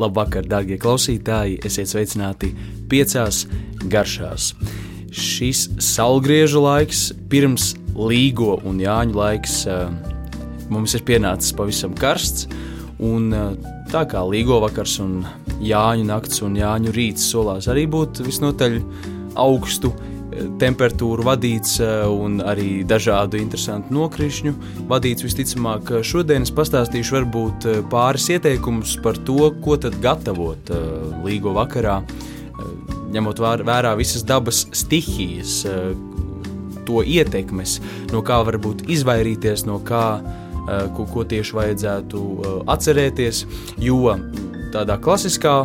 Labvakar, 0.00 0.46
darbie 0.48 0.78
klausītāji! 0.80 1.58
Esiet 1.68 1.90
sveicināti 1.90 2.48
piecās 2.88 3.42
garšās. 3.92 4.46
Šis 5.12 5.66
saulgriežu 5.84 6.62
laiks, 6.64 7.10
pirms 7.28 7.74
līgo 7.92 8.54
un 8.64 8.80
jāņu 8.80 9.18
laiks, 9.18 9.58
eh, 9.68 9.90
mums 10.72 10.96
ir 10.96 11.04
pienācis 11.04 11.52
pavisam 11.52 11.92
karsts. 11.92 12.48
Un 13.04 13.34
eh, 13.36 13.52
tā 13.92 14.06
kā 14.08 14.24
līgo 14.24 14.62
vakars 14.64 14.96
un 15.04 15.26
jāņu 15.60 16.08
nakts 16.08 16.40
un 16.40 16.56
jāņu 16.56 16.96
rīts 16.96 17.28
solās 17.28 17.68
arī 17.68 17.84
būt 17.84 18.24
visnotaļ 18.24 18.80
augstu 19.36 19.92
temperatūru 20.60 21.24
vadīts 21.26 21.78
eh, 21.82 22.04
un 22.08 22.40
arī 22.44 22.82
dažādu 22.88 23.40
interesantu 23.40 23.94
nokrišņu 23.96 24.54
vadīts. 24.90 25.26
Visticamāk, 25.26 25.94
šodien 26.06 26.46
es 26.46 26.52
pastāstīšu 26.54 27.18
varbūt 27.18 27.68
eh, 27.68 27.80
pāris 27.92 28.28
ieteikumus 28.34 28.96
par 29.04 29.18
to, 29.26 29.50
ko 29.64 29.78
tad 29.80 29.98
gatavot 30.02 30.72
eh, 30.72 30.84
līgo 31.26 31.54
vakarā, 31.56 32.00
ņemot 33.12 33.40
vērā 33.42 33.92
visas 33.98 34.22
dabas 34.24 34.62
stihijas, 34.76 35.66
to 36.86 37.02
ietekmes, 37.02 37.74
no 38.12 38.22
kā 38.24 38.38
varbūt 38.46 38.86
izvairīties, 38.92 39.66
no 39.68 39.80
kā, 39.84 40.04
ko, 40.96 41.06
ko 41.10 41.24
tieši 41.28 41.58
vajadzētu 41.58 42.22
atcerēties, 42.72 43.42
jo 43.82 44.14
tādā 44.72 44.96
klasiskā 45.02 45.56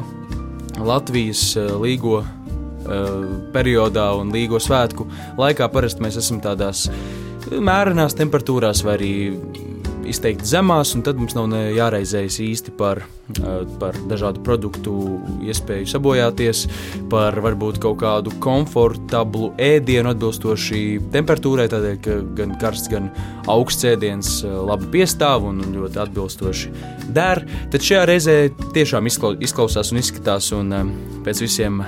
Latvijas 0.82 1.54
līgo 1.80 2.24
Eh, 2.26 2.37
periodā 3.54 4.10
un 4.20 4.32
līgo 4.36 4.60
svētku 4.62 5.08
laikā 5.40 5.70
parasti 5.74 6.04
mēs 6.06 6.20
esam 6.22 6.42
tādās 6.44 6.88
mērenās 7.48 8.18
temperatūrās 8.18 8.84
vai 8.86 8.98
arī 8.98 9.14
izteikti 10.10 10.48
zemās, 10.48 10.94
un 10.96 11.04
tad 11.06 11.20
mums 11.20 11.36
nav 11.38 11.52
jāraizējas 11.76 12.40
īsti 12.44 12.74
par, 12.80 13.04
par 13.82 13.98
dažādu 14.10 14.42
produktu 14.46 14.94
iespēju 15.46 15.90
sabojāties, 15.92 16.66
par 17.12 17.38
varbūt 17.44 17.82
kaut 17.84 18.00
kādu 18.02 18.34
komfortablu 18.44 19.52
ēdienu 19.62 20.14
atbilstoši 20.14 20.84
temperatūrai, 21.14 21.68
tādēļ, 21.72 22.00
ka 22.04 22.18
gan 22.40 22.56
karsts, 22.62 22.92
gan 22.92 23.12
augsts 23.52 23.88
ēdiens 23.88 24.42
labi 24.44 24.92
piestāv 24.98 25.48
un 25.52 25.62
ļoti 25.76 26.04
atbilstoši 26.06 26.74
der. 27.16 27.44
Tad 27.74 27.88
šajā 27.88 28.04
reizē 28.10 28.38
tiešām 28.76 29.08
izklausās 29.10 29.94
un 29.94 30.02
izskatās, 30.04 30.52
un 30.56 30.74
pēc 31.28 31.44
visiem 31.46 31.84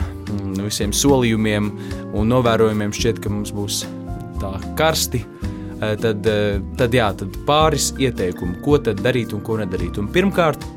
no 0.60 0.68
visiem 0.68 0.94
solījumiem 0.96 1.72
un 2.18 2.32
novērojumiem 2.34 2.94
šķiet, 2.96 3.22
ka 3.24 3.32
mums 3.34 3.54
būs 3.56 3.84
tā 4.42 4.56
karsti. 4.80 5.24
Eh, 5.80 5.96
tad, 5.96 6.26
eh, 6.28 6.60
tad, 6.76 6.92
jā, 6.96 7.08
tad 7.16 7.38
pāris 7.48 7.94
ieteikumu, 7.96 8.60
ko 8.66 8.78
tad 8.84 9.00
darīt 9.00 9.32
un 9.36 9.44
ko 9.46 9.60
nedarīt. 9.62 10.02
Un 10.02 10.12
pirmkārt, 10.12 10.68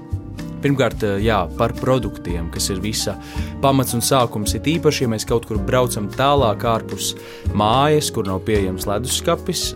Pirmkārt, 0.62 1.02
eh, 1.02 1.18
jā, 1.18 1.40
par 1.58 1.72
produktiem, 1.74 2.46
kas 2.54 2.70
ir 2.70 2.78
visa 2.78 3.16
pamats 3.60 3.94
un 3.94 4.00
sākums. 4.00 4.54
Ir 4.54 4.78
īpaši, 4.78 5.00
ja 5.02 5.08
mēs 5.08 5.26
kaut 5.26 5.44
kur 5.44 5.58
braucam 5.58 6.06
tālāk 6.06 6.62
ārpus 6.62 7.16
mājas, 7.50 8.12
kur 8.14 8.22
nav 8.22 8.44
pieejams 8.46 8.86
leduskapis, 8.86 9.74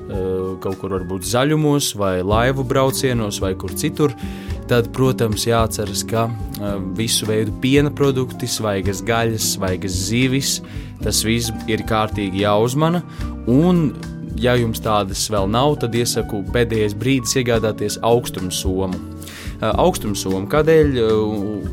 kaut 0.61 0.79
kur 0.79 0.91
varbūt 0.91 1.27
zaļumos, 1.27 1.97
vai 1.97 2.23
laivu 2.23 2.63
braucienos, 2.63 3.41
vai 3.41 3.55
kur 3.55 3.71
citur 3.75 4.15
tad, 4.69 4.93
protams, 4.93 5.45
jāatceras, 5.45 6.07
ka 6.07 6.31
visu 6.95 7.27
veidu 7.27 7.51
piena 7.61 7.91
produkti, 7.91 8.47
svaigas 8.47 9.03
gaļas, 9.03 9.57
svaigas 9.57 9.91
zivis, 9.91 10.61
tas 11.03 11.25
viss 11.25 11.51
ir 11.67 11.83
kārtīgi 11.83 12.47
jāuzmana. 12.47 13.03
Un, 13.49 13.91
ja 14.41 14.57
jums 14.59 14.83
tādas 14.85 15.25
vēl 15.33 15.49
nav, 15.51 15.79
tad 15.83 15.95
iesaku 15.97 16.43
pēdējais 16.55 16.97
brīdis 16.99 17.37
iegādāties 17.41 18.01
augstumu 18.07 18.53
somu. 18.55 19.01
Augstums 19.57 20.21
somu. 20.27 20.45
Kādēļ? 20.53 20.99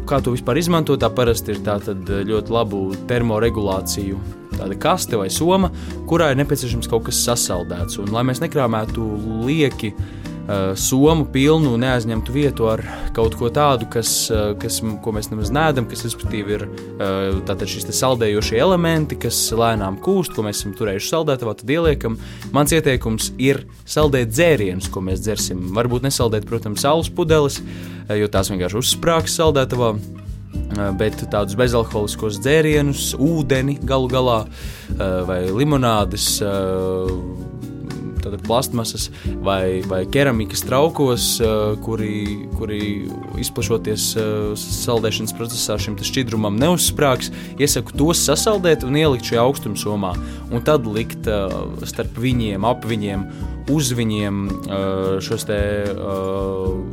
Kā 0.08 0.22
to 0.24 0.32
vispār 0.36 0.62
izmantot? 0.62 1.02
Tā 1.04 1.10
parasti 1.12 1.52
ir 1.52 1.62
tā 1.66 1.78
ļoti 1.84 2.54
labu 2.54 2.86
termoregulāciju 3.10 4.22
tāda 4.54 4.78
kaste 4.80 5.18
vai 5.18 5.28
soma, 5.34 5.72
kurā 6.08 6.30
ir 6.32 6.38
nepieciešams 6.40 6.88
kaut 6.92 7.08
kas 7.10 7.24
sasaldēts. 7.26 7.98
Un, 8.00 8.14
lai 8.14 8.22
mēs 8.30 8.40
nekrāmētu 8.44 9.08
lieki 9.48 9.90
uh, 9.92 10.23
somu 10.76 11.24
pilnu 11.32 11.78
neaizņemtu 11.80 12.34
vietu 12.36 12.68
ar 12.68 12.82
kaut 13.16 13.38
ko 13.40 13.48
tādu, 13.54 13.88
kas, 13.92 14.12
uh, 14.34 14.52
kas, 14.60 14.82
ko 15.04 15.14
mēs 15.16 15.30
nemaz 15.32 15.54
neēdam, 15.56 15.88
kas 15.88 16.04
respektīvi 16.04 16.58
ir 16.58 16.66
uh, 16.68 17.68
šis 17.74 17.88
saldējošie 17.96 18.60
elementi, 18.60 19.18
kas 19.24 19.40
lēnām 19.56 20.02
kūst, 20.04 20.36
ko 20.36 20.44
mēs 20.44 20.60
esam 20.60 20.74
turējuši 20.78 21.12
saldētavā, 21.14 21.56
tad 21.62 21.72
ieliekam. 21.72 22.18
Mans 22.56 22.76
ieteikums 22.76 23.32
ir 23.40 23.64
saldēt 23.86 24.34
dzērienus, 24.34 24.92
ko 24.92 25.04
mēs 25.06 25.24
dzersim. 25.24 25.70
Varbūt 25.78 26.10
nesaldēt, 26.10 26.48
protams, 26.50 26.84
saules 26.84 27.12
pudeles, 27.14 27.62
jo 28.12 28.28
tās 28.28 28.52
vienkārši 28.52 28.82
uzsprāgs 28.82 29.40
saldētavā 29.40 29.94
bet 31.00 31.18
tādus 31.32 31.56
bezalkoholiskos 31.58 32.40
dzērienus, 32.44 33.14
ūdeni 33.22 33.78
galu 33.86 34.10
galā 34.12 34.40
vai 35.28 35.40
limonādes 35.50 36.28
plastmasas 38.46 39.10
vai, 39.44 39.82
vai 39.88 40.04
keramikas 40.10 40.64
traukos, 40.66 41.28
uh, 41.44 41.74
kuri, 41.84 42.48
kuri 42.58 42.82
izplašoties 43.42 44.10
uh, 44.18 44.26
saldēšanas 44.60 45.36
procesā 45.38 45.78
šim 45.82 45.98
šķidrumam 46.00 46.58
neuzsprāgs. 46.60 47.32
Iesaku 47.62 47.96
tos 48.00 48.24
sasaldēt 48.28 48.86
un 48.88 48.98
ielikt 49.00 49.30
šajā 49.30 49.44
augstumsomā, 49.44 50.14
un 50.52 50.64
tad 50.66 50.88
likt 50.90 51.30
uh, 51.32 51.54
starp 51.88 52.20
viņiem, 52.20 52.68
ap 52.68 52.88
viņiem, 52.90 53.28
uz 53.74 53.94
viņiem 53.96 54.40
šos 55.24 55.46
te 55.48 55.58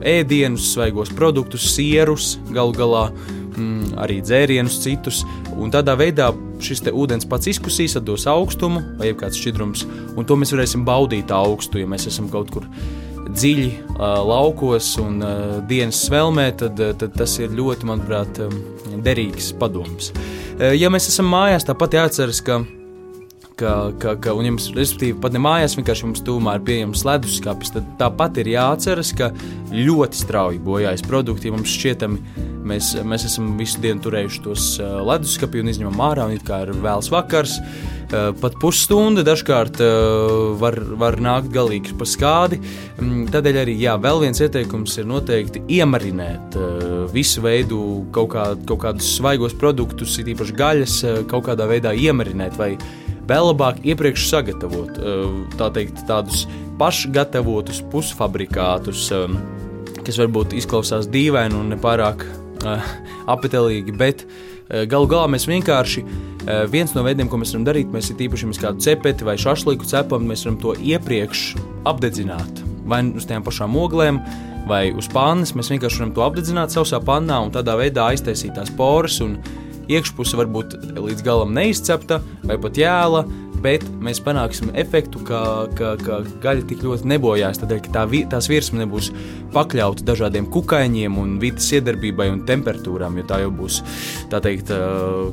ēdienus, 0.06 0.68
svaigos 0.76 1.10
produktus, 1.18 1.66
sierus 1.74 2.36
galu 2.54 2.76
galā 2.76 3.08
mm, 3.50 3.92
arī 4.00 4.20
dzērienus, 4.24 4.80
citus. 4.84 5.22
Un 5.56 5.72
tādā 5.74 5.96
veidā 5.98 6.30
šis 6.62 6.84
ūdens 6.92 7.28
pats 7.28 7.50
izkusīs, 7.54 7.98
dos 8.04 8.26
augstumu 8.30 8.82
vai 8.98 9.12
kāds 9.18 9.38
šķidrums, 9.40 9.86
un 10.16 10.26
to 10.28 10.36
mēs 10.40 10.54
varēsim 10.54 10.84
baudīt 10.88 11.32
augstu, 11.34 11.80
ja 11.82 11.88
mēs 11.90 12.08
esam 12.10 12.30
kaut 12.32 12.52
kur 12.54 12.66
dziļi 13.30 13.98
laukos 13.98 14.96
un 15.02 15.20
dienas 15.70 16.00
svelmē, 16.06 16.50
tad, 16.58 16.80
tad 16.98 17.14
tas 17.14 17.36
ir 17.38 17.54
ļoti, 17.54 17.86
manuprāt, 17.86 18.42
derīgs 19.04 19.52
padoms. 19.60 20.10
Ja 20.76 20.90
mēs 20.92 21.08
esam 21.12 21.30
mājās, 21.30 21.68
tāpat 21.68 21.96
jāatceras, 21.96 22.42
ka 22.44 22.60
ka, 23.60 23.74
ka, 24.00 24.14
ka 24.22 24.34
un 24.36 24.48
jums, 24.48 24.70
respektīvi, 24.76 25.18
pat 25.22 25.36
ne 25.36 25.42
mājās, 25.44 25.76
vienkārši 25.78 26.06
jums 26.06 26.24
tūmā 26.26 26.56
ir 26.58 26.64
pieejams 26.66 27.04
leduskapis, 27.08 27.74
tad 27.76 27.88
tāpat 28.00 28.40
ir 28.42 28.54
jāatceras, 28.54 29.12
ka 29.16 29.30
ļoti 29.74 30.24
strauji 30.24 30.62
bojājas 30.64 31.04
produkti. 31.06 31.50
Ja 31.50 31.56
mums 31.56 31.72
šķietami, 31.74 32.20
mēs, 32.70 32.92
mēs 33.06 33.28
esam 33.28 33.54
visu 33.60 33.80
dienu 33.82 34.02
turējuši 34.06 34.44
tos 34.46 34.66
leduskapi 34.80 35.62
un 35.62 35.72
izņemam 35.72 36.04
ārā, 36.10 36.28
un 36.28 36.36
it 36.36 36.46
kā 36.46 36.64
ir 36.66 36.74
vēls 36.80 37.10
vakars. 37.12 37.58
Pat 38.10 38.56
pusstunda 38.58 39.22
dažkārt 39.22 39.78
var, 40.58 40.74
var 40.98 41.20
nākt 41.22 41.52
galīgi 41.54 41.94
pa 41.94 42.08
skādi. 42.08 42.58
Mm, 42.98 43.28
tādēļ 43.30 43.60
arī 43.60 43.76
jā, 43.78 43.94
vēl 44.02 44.24
viens 44.24 44.40
ieteikums 44.42 44.96
ir 44.98 45.06
noteikti 45.06 45.62
iemarinēt 45.76 46.58
visu 47.14 47.44
veidu 47.44 47.78
kaut, 48.14 48.32
kā, 48.34 48.48
kaut 48.66 48.82
kādus 48.82 49.12
svaigos 49.20 49.54
produktus, 49.60 50.18
īpaši 50.18 50.58
gaļas, 50.58 50.96
kaut 51.30 51.46
kādā 51.46 51.70
veidā 51.70 51.94
iemarinēt 51.94 52.58
vai 52.58 52.72
vēl 53.30 53.50
labāk 53.52 53.80
iepriekš 53.86 54.26
sagatavot 54.32 55.00
tā 55.58 55.70
teikt, 55.76 56.02
tādus 56.08 56.44
pašgatavotus 56.80 57.82
pusfabrikātus, 57.92 59.08
kas 60.00 60.20
varbūt 60.20 60.56
izklausās 60.58 61.08
dīvaini 61.12 61.58
un 61.58 61.70
nepārāk 61.74 62.26
apetēlīgi, 63.30 63.94
bet 63.96 64.26
galu 64.90 65.08
galā 65.10 65.30
mēs 65.32 65.46
vienkārši 65.50 66.04
viens 66.72 66.92
no 66.96 67.04
veidiem, 67.06 67.28
ko 67.30 67.40
mēs 67.40 67.54
varam 67.54 67.66
darīt, 67.68 67.90
mēs 67.92 68.10
ir 68.12 68.26
īpaši 68.26 68.50
mēs 68.50 68.60
kādu 68.62 68.84
cepeti 68.84 69.26
vai 69.28 69.36
šašliku 69.40 69.88
cepam, 69.88 70.26
mēs 70.28 70.44
varam 70.46 70.60
to 70.62 70.74
iepriekš 70.76 71.46
apdedzināt 71.90 72.64
vai 72.90 73.02
uz 73.14 73.26
tām 73.28 73.44
pašām 73.46 73.76
oglēm. 73.78 74.22
Vai 74.68 74.90
uz 74.94 75.08
pannas 75.10 75.54
mēs 75.56 75.70
vienkārši 75.72 76.02
varam 76.02 76.10
to 76.14 76.22
apdedzināt 76.22 76.74
savā 76.74 77.00
pannā 77.02 77.38
un 77.42 77.50
tādā 77.54 77.74
veidā 77.80 78.10
aiztaisīt 78.12 78.52
tās 78.54 78.68
poras 78.76 79.16
un 79.24 79.38
iekšpuse 79.90 80.38
varbūt 80.40 80.76
līdz 80.96 81.24
galam 81.26 81.54
neizcepta 81.56 82.20
vai 82.46 82.58
pat 82.62 82.78
jēla, 82.80 83.24
bet 83.62 83.84
mēs 84.02 84.20
panāksim 84.24 84.70
efektu, 84.78 85.22
ka, 85.26 85.40
ka, 85.76 85.94
ka 86.00 86.20
gaļa 86.42 86.66
tik 86.70 86.84
ļoti 86.86 87.08
nebojās. 87.12 87.60
Tādēļ, 87.60 87.82
ka 87.86 87.94
tā, 87.94 88.04
tās 88.34 88.48
virsma 88.50 88.82
nebūs 88.82 89.10
pakļauta 89.54 90.06
dažādiem 90.06 90.48
kukaiņiem 90.52 91.18
un 91.20 91.36
vidas 91.42 91.68
iedarbībai 91.76 92.30
un 92.32 92.44
temperatūrām, 92.48 93.18
jo 93.20 93.26
tā 93.28 93.42
jau 93.44 93.52
būs 93.54 93.80
tā 94.32 94.40
teikt, 94.44 94.72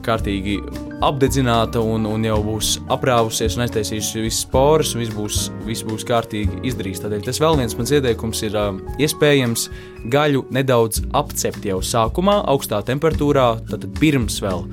kārtīgi 0.06 0.57
apdedzināta 1.06 1.81
un, 1.83 2.07
un 2.09 2.25
jau 2.25 2.39
būs 2.45 2.74
aprāvusies 2.94 3.57
un 3.57 3.68
aiztaisījusi 3.68 4.25
visas 4.25 4.47
poras, 4.51 4.95
un 4.95 5.03
viss 5.03 5.15
būs, 5.15 5.39
viss 5.68 5.85
būs 5.88 6.06
kārtīgi 6.07 6.63
izdarīts. 6.68 7.03
Tādēļ 7.03 7.25
tas 7.29 7.41
vēl 7.44 7.62
viens 7.62 7.77
mans 7.77 7.94
ieteikums 7.94 8.44
ir 8.47 8.59
iespējams 9.06 9.69
gaļu 10.13 10.47
nedaudz 10.56 11.03
apcept 11.18 11.65
jau 11.68 11.79
sākumā, 11.85 12.41
augstā 12.50 12.81
temperatūrā, 12.88 13.50
tad 13.69 13.89
pirms 14.01 14.41
vēl 14.44 14.65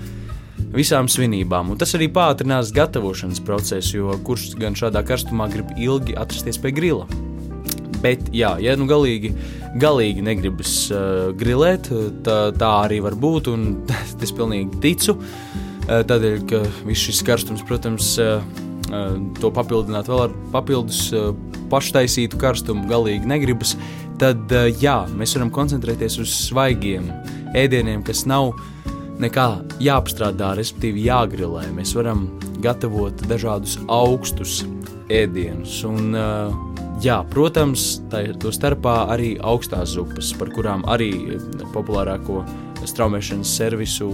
visām 0.75 1.09
svinībām. 1.11 1.73
Un 1.73 1.81
tas 1.81 1.95
arī 1.97 2.09
pātrinās 2.13 2.73
gatavošanas 2.75 3.43
procesu, 3.47 3.97
jo 4.01 4.17
kurš 4.27 4.53
gan 4.61 4.77
šādā 4.79 5.05
karstumā 5.07 5.49
grib 5.53 5.71
ilgi 5.79 6.17
atrasties 6.19 6.59
pie 6.61 6.75
grila. 6.75 7.07
Bet, 8.05 8.27
jā, 8.37 8.51
ja 8.61 8.75
nu 8.77 8.85
galīgi, 8.89 9.31
galīgi 9.81 10.25
negribas 10.25 10.75
uh, 10.93 11.31
grilēt, 11.39 11.89
tā, 12.27 12.39
tā 12.59 12.73
arī 12.85 13.01
var 13.05 13.17
būt, 13.17 13.49
un 13.55 13.71
es 14.25 14.35
pilnīgi 14.35 14.83
ticu. 14.85 15.17
Uh, 15.17 16.03
tādēļ, 16.09 16.45
ka 16.51 16.61
viss 16.85 17.09
šis 17.09 17.23
karstums, 17.25 17.65
protams, 17.65 18.15
uh, 18.21 18.45
uh, 18.91 19.17
to 19.41 19.53
papildināt 19.55 20.11
vēl 20.11 20.27
ar 20.27 20.37
papildus 20.53 21.07
uh, 21.17 21.33
paštaisītu 21.73 22.37
karstumu 22.41 22.85
galīgi 22.91 23.31
negribas, 23.31 23.73
tad 24.21 24.53
jā, 24.79 24.99
mēs 25.17 25.33
varam 25.35 25.49
koncentrēties 25.51 26.21
uz 26.23 26.35
svaigiem 26.45 27.09
ēdieniem, 27.57 28.05
kas 28.07 28.23
nav 28.31 28.53
nekā 29.23 29.49
jāapstrādā, 29.83 30.55
respektīvi 30.59 31.07
jāgrilē. 31.09 31.67
Mēs 31.77 31.95
varam 31.97 32.27
gatavot 32.65 33.27
dažādus 33.29 33.77
augstus 33.93 34.63
ēdienus. 35.13 35.77
Un, 35.89 36.17
jā, 37.05 37.21
protams, 37.33 38.01
tā 38.13 38.25
to 38.41 38.53
starpā 38.55 39.05
arī 39.15 39.35
augstās 39.43 39.95
zupas, 39.97 40.33
par 40.39 40.53
kurām 40.55 40.87
arī 40.91 41.13
populārāko 41.75 42.43
straumēšanas 42.85 43.55
servisu 43.61 44.11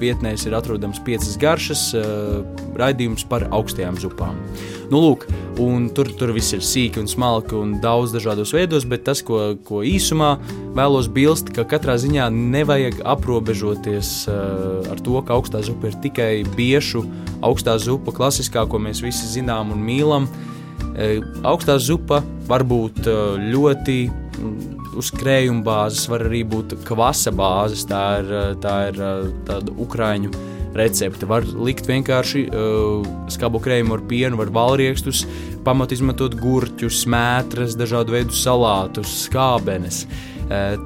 vietnēs 0.00 0.46
ir 0.46 0.56
atrodams 0.58 1.00
piecas 1.06 1.36
garšas 1.40 1.88
raidījums 2.76 3.24
par 3.28 3.46
augstajām 3.54 3.98
zupām. 4.00 4.38
Nu, 4.90 5.00
lūk, 5.02 5.26
tur, 5.96 6.10
tur 6.18 6.30
viss 6.36 6.54
ir 6.54 6.62
sīki 6.62 7.00
un 7.02 7.08
smalki 7.10 7.56
un 7.58 7.76
daudz 7.82 8.12
dažādos 8.14 8.52
veidos, 8.54 8.86
bet 8.88 9.06
tas, 9.08 9.22
ko, 9.26 9.56
ko 9.66 9.82
īsumā 9.86 10.36
vēlos 10.76 11.08
bilst, 11.12 11.50
ka 11.56 11.66
katrā 11.68 11.96
ziņā 12.00 12.28
nevajag 12.34 13.00
aprobežoties 13.08 14.12
uh, 14.30 14.86
ar 14.92 15.02
to, 15.02 15.18
ka 15.26 15.38
augstā 15.38 15.62
zupa 15.66 15.90
ir 15.90 15.98
tikai 16.04 16.30
biešu 16.56 17.02
augstā 17.46 17.76
zupa, 17.82 18.14
klasiskā, 18.14 18.66
ko 18.70 18.80
mēs 18.82 19.02
visi 19.04 19.28
zinām 19.38 19.74
un 19.74 19.82
mīlam. 19.86 20.30
Uh, 20.86 21.18
augstā 21.48 21.80
zupa 21.82 22.22
var 22.46 22.66
būt 22.68 23.02
uh, 23.10 23.36
ļoti 23.50 23.98
uz 24.98 25.12
krējuma 25.14 25.64
bāzes, 25.66 26.06
var 26.10 26.26
arī 26.26 26.42
būt 26.48 26.76
kvasa 26.86 27.32
bāzes. 27.36 27.86
Tā 27.88 28.04
ir, 28.22 28.34
tā 28.62 28.76
ir 28.90 29.00
tāda 29.48 29.74
ukrāņu 29.76 30.32
recepte. 30.76 31.28
Var 31.28 31.46
likt 31.56 31.88
vienkārši 31.88 32.46
uh, 32.50 33.06
skabu 33.32 33.60
krējumu 33.64 33.96
ar 33.96 34.04
pienu, 34.08 34.40
var 34.40 34.52
valriekstus, 34.54 35.24
pamat 35.66 35.94
izmantot 35.96 36.36
gurķus, 36.40 37.04
mētras, 37.10 37.76
dažādu 37.78 38.16
veidu 38.16 38.36
salātus, 38.36 39.12
skābenes. 39.26 40.04
Uh, 40.46 40.76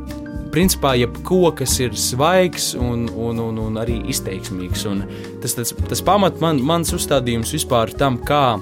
principā 0.51 0.97
jebko, 0.99 1.51
kas 1.57 1.77
ir 1.83 1.95
svaigs 1.99 2.73
un, 2.79 3.07
un, 3.15 3.39
un, 3.43 3.61
un 3.67 3.79
arī 3.81 4.01
izteiksmīgs. 4.11 4.85
Un 4.91 5.05
tas, 5.43 5.55
tas, 5.59 5.75
tas 5.93 6.03
pamat 6.07 6.41
man, 6.43 6.63
mans 6.63 6.95
uzstādījums 6.97 7.55
vispār 7.55 7.95
tam, 7.99 8.19
kā 8.27 8.59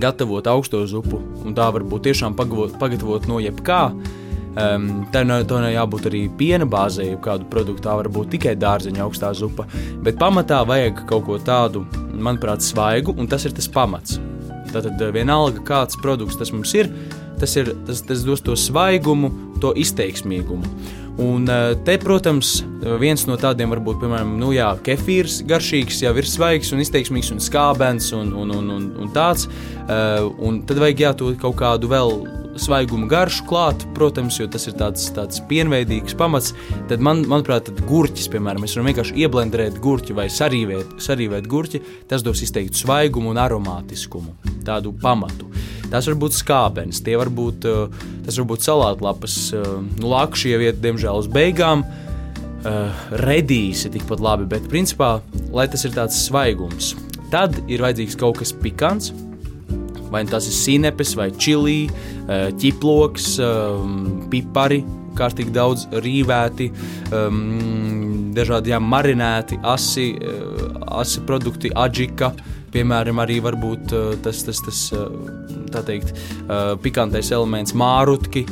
gatavot 0.00 0.46
augsto 0.50 0.82
zupu, 0.90 1.20
un 1.44 1.54
tā 1.54 1.68
var 1.74 1.84
būt 1.86 2.08
tiešām 2.08 2.34
pagatavot, 2.38 2.78
pagatavot 2.80 3.28
no 3.30 3.40
jebkā. 3.42 3.82
Um, 4.54 4.84
tā 5.10 5.24
nav, 5.26 5.48
nav 5.50 5.72
jābūt 5.72 6.04
arī 6.06 6.20
piena 6.38 6.66
bāzē, 6.70 7.08
jau 7.08 7.18
kādu 7.24 7.48
produktu. 7.50 7.82
Tā 7.88 7.96
var 7.98 8.08
būt 8.12 8.36
tikai 8.36 8.54
dārzeņa 8.54 9.02
augstā 9.02 9.32
zupa. 9.34 9.66
Bet 10.06 10.20
pamatā 10.20 10.60
vajag 10.68 11.02
kaut 11.10 11.24
ko 11.26 11.38
tādu, 11.42 11.82
manuprāt, 12.14 12.62
svaigu, 12.62 13.16
un 13.18 13.26
tas 13.30 13.46
ir 13.48 13.56
tas 13.56 13.66
pamats. 13.66 14.20
Tātad 14.70 15.00
eh, 15.02 15.10
vienalga, 15.14 15.62
kāds 15.66 15.98
produkts 15.98 16.38
tas 16.38 16.52
mums 16.54 16.74
ir, 16.78 16.90
tas, 17.40 17.56
ir, 17.58 17.72
tas, 17.88 18.04
tas 18.06 18.22
dos 18.26 18.44
to 18.46 18.54
svaigumu, 18.58 19.32
to 19.62 19.74
izteiksmīgumu. 19.74 20.70
Un 21.24 21.50
eh, 21.50 21.74
te, 21.86 21.98
protams, 22.02 22.60
viens 23.02 23.26
no 23.26 23.34
tādiem 23.40 23.74
var 23.74 23.82
būt, 23.82 23.98
piemēram, 24.04 24.36
nu, 24.38 24.52
jā, 24.54 24.70
kefīrs, 24.86 25.40
garšīgs, 25.50 26.04
jau 26.06 26.14
ir 26.14 26.30
svaigs 26.30 26.70
un 26.70 26.86
izteiksmīgs 26.86 27.34
un 27.34 27.42
skābens 27.42 28.12
un, 28.14 28.30
un, 28.38 28.54
un, 28.54 28.72
un, 28.78 28.88
un 29.02 29.12
tāds. 29.14 29.50
Uh, 29.84 30.30
un 30.46 30.62
tad 30.64 30.78
vajag 30.80 31.02
jā, 31.02 31.10
to 31.18 31.34
kaut 31.42 31.58
kādu 31.58 31.90
vēl 31.90 32.14
svaiguma 32.60 33.08
garšu 33.10 33.44
klāt, 33.48 33.84
protams, 33.96 34.38
jo 34.40 34.46
tas 34.50 34.66
ir 34.68 34.76
tāds, 34.78 35.06
tāds 35.16 35.40
pienveidīgs 35.50 36.16
pamats, 36.18 36.52
tad, 36.90 37.02
man, 37.04 37.24
manuprāt, 37.30 37.68
tad 37.68 37.82
gurķis, 37.88 38.28
piemēram, 38.32 38.64
mēs 38.64 38.76
varam 38.76 38.90
vienkārši 38.90 39.16
ieblendēt 39.24 39.80
gurķi 39.84 40.16
vai 40.16 40.28
sarīvēt, 40.32 40.96
sarīvēt 41.02 41.48
gurķi, 41.50 41.82
tas 42.10 42.24
dos 42.26 42.42
izteiktu 42.44 42.84
svaigumu 42.84 43.32
un 43.32 43.42
aromātiskumu, 43.42 44.36
tādu 44.66 44.94
pamatu. 45.02 45.50
Tas 45.92 46.08
var 46.10 46.16
būt 46.24 46.38
skābens, 46.38 47.02
tie 47.04 47.18
var 47.20 47.30
būt, 47.30 47.68
eh, 47.70 48.08
tas 48.24 48.38
var 48.40 48.48
būt 48.52 48.66
salātlapas, 48.66 49.36
eh, 49.52 49.68
nu, 50.00 50.08
lakši 50.10 50.54
jau 50.54 50.60
iet, 50.60 50.82
diemžēl, 50.82 51.18
uz 51.18 51.28
beigām, 51.28 51.84
Uh, 52.64 52.88
redīsi 53.20 53.90
tikpat 53.92 54.22
labi, 54.24 54.46
bet 54.48 54.62
principā, 54.72 55.20
lai 55.52 55.66
tas 55.68 55.82
ir 55.84 55.90
tāds 55.92 56.16
svaigums, 56.16 56.94
tad 57.28 57.58
ir 57.68 57.82
vajadzīgs 57.84 58.16
kaut 58.16 58.38
kas 58.40 58.54
pikants, 58.56 59.12
vai 60.14 60.24
tas 60.30 60.46
ir 60.48 60.54
sinepes, 60.54 61.14
vai 61.18 61.30
čili, 61.30 61.88
eh, 61.88 62.50
ķiploks, 62.60 63.30
ehm, 63.42 64.28
pipari, 64.30 64.84
kārtīgi 65.14 65.52
daudz 65.54 65.86
rīvēti, 66.04 66.70
um, 67.14 68.32
dažādi 68.34 68.72
jā, 68.72 68.80
marinēti, 68.82 69.60
asi, 69.62 70.08
eh, 70.18 70.74
asi 71.02 71.22
produkti, 71.26 71.70
aģika. 71.70 72.32
Piemēram, 72.74 73.20
arī 73.22 73.36
var 73.38 73.54
būt 73.54 73.92
uh, 73.94 74.16
tas, 74.18 74.40
tas, 74.42 74.58
tas 74.58 74.78
teikt, 75.86 76.10
pikantais 76.82 77.30
elements, 77.30 77.70
mārutki. 77.70 78.42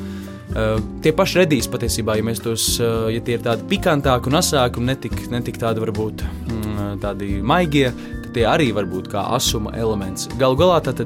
Tie 1.02 1.12
paši 1.16 1.40
redīs 1.40 1.66
patiesībā, 1.66 2.14
ja 2.20 2.34
tos, 2.38 2.78
ja 2.78 3.18
tie 3.18 3.34
ir 3.34 3.42
tādi 3.42 3.66
pikantāki 3.66 4.30
un 4.30 4.38
asāki 4.38 4.78
un 4.78 4.86
netik, 4.92 5.16
netik 5.32 5.58
tādi 5.58 5.82
varbūt 5.82 6.22
mm, 6.22 7.00
tādi 7.02 7.42
maigie, 7.42 7.90
tad 8.22 8.30
tie 8.36 8.46
arī 8.46 8.70
var 8.76 8.86
būt 8.86 9.10
kā 9.10 9.26
asuma 9.34 9.74
elements. 9.74 10.28
Galu 10.38 10.60
galā 10.60 10.78
tad 10.86 11.02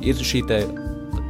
ir 0.00 0.16
šī 0.20 0.44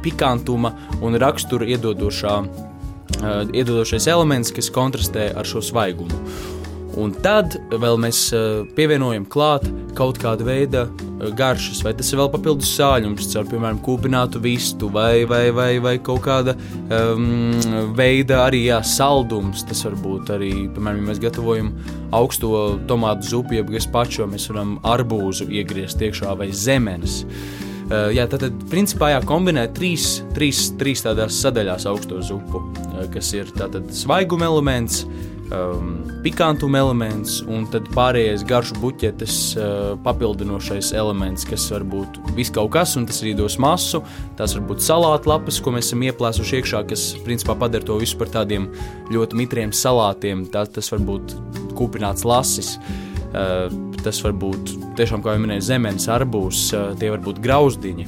pikantuma 0.03 0.73
un 1.01 1.17
rakstura 1.21 1.67
iedodošā, 1.69 2.39
uh, 2.41 3.43
iedodošais 3.53 4.09
elements, 4.11 4.53
kas 4.55 4.71
kontrastē 4.73 5.31
ar 5.37 5.47
šo 5.47 5.63
svaigumu. 5.65 6.25
Un 6.99 7.13
tad 7.23 7.53
vēl 7.71 7.95
mēs 8.03 8.17
uh, 8.35 8.65
pievienojam 8.75 9.23
klāt 9.31 9.63
kaut 9.95 10.17
kādu 10.19 10.43
veidu 10.43 10.81
uh, 10.83 11.29
garšas, 11.37 11.79
vai 11.85 11.93
tas 11.95 12.09
ir 12.11 12.19
vēl 12.19 12.27
papildus 12.33 12.73
sāļums, 12.75 13.29
caur, 13.31 13.47
piemēram, 13.47 13.79
kūpinātu 13.85 14.41
vistu, 14.43 14.89
vai, 14.91 15.23
vai, 15.29 15.45
vai, 15.55 15.69
vai 15.83 15.95
kaut 16.03 16.25
kāda 16.25 16.57
um, 16.91 17.55
veida 17.95 18.41
arī 18.43 18.65
jā, 18.65 18.81
saldums. 18.83 19.63
Tas 19.69 19.85
var 19.87 19.95
būt 20.03 20.33
arī, 20.35 20.51
piemēram, 20.75 20.99
ja 20.99 21.13
mēs 21.13 21.23
gatavojam 21.23 21.71
augsto 22.11 22.81
tomātu 22.91 23.37
zupu, 23.37 23.61
jeb 23.61 23.71
gazpacho, 23.71 24.27
mēs 24.27 24.51
varam 24.51 24.75
arbūzu 24.83 25.47
iegriezt 25.47 26.03
iekšā 26.03 26.35
vai 26.41 26.51
zemenes. 26.51 27.21
Uh, 27.23 27.70
jā, 28.15 28.27
tad, 28.31 28.45
tad 28.45 28.61
principā 28.71 29.11
jā, 29.13 29.23
kombinē 29.27 29.67
trīs, 29.75 30.21
trīs, 30.35 30.69
trīs 30.79 31.03
tādās 31.05 31.41
sadaļās 31.43 31.87
augsto 31.89 32.21
zupu, 32.23 32.61
uh, 32.61 33.03
kas 33.13 33.33
ir 33.35 33.51
tātad 33.57 33.89
svaiguma 33.95 34.47
elements, 34.47 35.01
um, 35.51 35.97
pikantuma 36.23 36.79
elements 36.81 37.41
un 37.43 37.65
tad 37.73 37.89
pārējais 37.95 38.45
garšu 38.47 38.79
buķetes 38.79 39.37
uh, 39.57 39.67
papildinošais 40.05 40.93
elements, 40.97 41.45
kas 41.49 41.67
var 41.73 41.85
būt 41.91 42.21
viss 42.37 42.53
kaut 42.55 42.71
kas, 42.77 42.95
un 42.99 43.09
tas 43.09 43.21
arī 43.25 43.35
dos 43.37 43.59
masu. 43.61 44.03
Tās 44.39 44.55
var 44.57 44.65
būt 44.71 44.87
salātu 44.87 45.33
lapas, 45.33 45.59
ko 45.61 45.75
mēs 45.75 45.91
esam 45.91 46.07
ieplēsuši 46.07 46.59
iekšā, 46.61 46.83
kas 46.89 47.07
principā 47.27 47.57
padara 47.59 47.87
to 47.87 47.99
visu 48.01 48.19
par 48.21 48.31
tādiem 48.39 48.71
ļoti 49.11 49.43
mitriem 49.43 49.75
salātiem. 49.75 50.47
Tā, 50.53 50.65
tas 50.79 50.91
var 50.95 51.03
būt 51.11 51.37
kūpināts 51.75 52.27
lasis. 52.27 52.77
Uh, 52.77 53.10
tas 53.31 54.21
var 54.25 54.35
būt 54.35 54.75
tiešām, 54.99 55.23
kā 55.23 55.35
jau 55.35 55.43
minēju, 55.43 55.65
zemes, 55.65 56.07
arbūs, 56.11 56.69
tie 56.99 57.11
var 57.13 57.21
būt 57.23 57.41
grauzdiņi. 57.43 58.07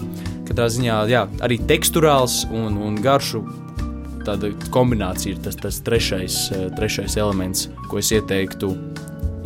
Katrā 0.50 0.68
ziņā 0.72 0.98
jā, 1.12 1.26
arī 1.46 1.60
teksturāls 1.70 2.44
un, 2.52 2.76
un 2.84 2.98
garšu 3.02 3.44
tāda 4.28 4.52
kombinācija 4.72 5.36
ir 5.36 5.44
tas, 5.44 5.56
tas 5.60 5.80
trešais, 5.84 6.38
trešais 6.78 7.18
elements, 7.20 7.68
ko 7.92 8.00
es 8.00 8.12
ieteiktu 8.16 8.72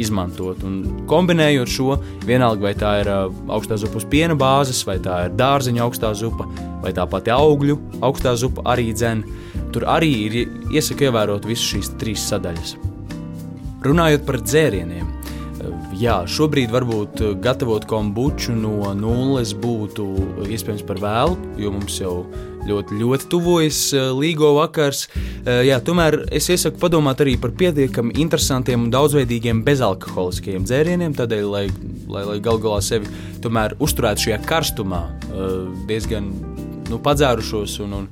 izmantot. 0.02 0.62
Un 0.66 1.06
kombinējot 1.10 1.72
šo, 1.72 1.98
vienalga 2.28 2.68
vai 2.68 2.74
tā 2.78 2.94
ir 3.02 3.12
augstā 3.14 3.78
zupa 3.82 4.02
uz 4.02 4.06
piena 4.10 4.38
bāzes, 4.38 4.84
vai 4.88 5.00
tā 5.04 5.24
ir 5.28 5.38
dārzeņa 5.38 5.84
augstā 5.86 6.14
zupa, 6.18 6.46
vai 6.84 6.94
tā 6.94 7.08
pati 7.10 7.34
augļu 7.34 7.78
augstā 8.06 8.36
zupa 8.38 8.66
arī 8.74 8.92
dzen, 8.94 9.24
tur 9.74 9.88
arī 9.90 10.12
ir 10.28 10.38
iesaka 10.74 11.10
ievērot 11.10 11.48
visas 11.50 11.66
šīs 11.74 11.94
trīs 12.02 12.28
sadaļas. 12.30 12.78
Runājot 13.86 14.26
par 14.28 14.42
dzērieniem, 14.42 15.10
Jā, 15.98 16.20
šobrīd 16.30 16.70
varbūt 16.70 17.22
eh, 17.26 17.32
gatavot 17.42 17.86
kombuču 17.90 18.54
no 18.54 18.92
nulles 18.94 19.56
būtu 19.58 20.04
iespējams 20.46 20.84
par 20.86 21.00
vēlu, 21.02 21.38
jo 21.58 21.72
mums 21.74 21.96
jau 21.98 22.12
ļoti, 22.68 23.00
ļoti 23.00 23.30
tuvojas 23.32 23.80
eh, 23.98 24.12
līgo 24.14 24.52
vakars. 24.60 25.08
Eh, 25.16 25.64
jā, 25.72 25.80
tomēr 25.82 26.20
es 26.38 26.52
iesaku 26.54 26.78
padomāt 26.84 27.24
arī 27.26 27.34
par 27.42 27.56
pietiekami 27.58 28.14
interesantiem 28.22 28.86
un 28.86 28.94
daudzveidīgiem 28.94 29.64
bezalkoholiskiem 29.66 30.68
dzērieniem, 30.70 31.18
tādēļ, 31.18 31.50
lai, 31.50 31.66
lai, 32.06 32.24
lai 32.30 32.38
gal 32.46 32.62
galā 32.62 32.78
sevi 32.86 33.10
tomēr 33.42 33.74
uzturētu 33.82 34.28
šajā 34.28 34.40
karstumā, 34.46 35.02
diezgan 35.90 36.30
nu, 36.92 37.02
padzērušos 37.02 37.80
un, 37.88 38.04
un, 38.04 38.12